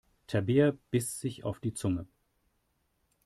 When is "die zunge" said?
1.59-2.07